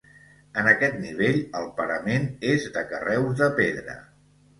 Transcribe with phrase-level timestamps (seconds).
[0.59, 3.97] En aquest nivell el parament és de carreus de pedra.